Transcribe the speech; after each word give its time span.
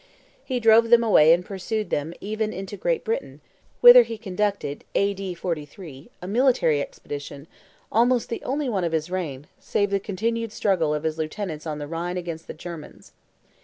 He 0.43 0.59
drove 0.59 0.89
them 0.89 1.03
away 1.03 1.31
and 1.31 1.45
pursued 1.45 1.91
them 1.91 2.15
even 2.19 2.51
into 2.51 2.75
Great 2.75 3.03
Britain, 3.03 3.39
whither 3.81 4.01
he 4.01 4.17
conducted, 4.17 4.83
A.D. 4.95 5.35
43, 5.35 6.09
a 6.23 6.27
military 6.27 6.81
expedition, 6.81 7.45
almost 7.91 8.27
the 8.29 8.41
only 8.43 8.67
one 8.67 8.83
of 8.83 8.93
his 8.93 9.11
reign, 9.11 9.45
save 9.59 9.91
the 9.91 9.99
continued 9.99 10.51
struggle 10.51 10.91
of 10.95 11.03
his 11.03 11.19
lieutenants 11.19 11.67
on 11.67 11.77
the 11.77 11.85
Rhine 11.85 12.17
against 12.17 12.47
the 12.47 12.55
Germans. 12.55 13.11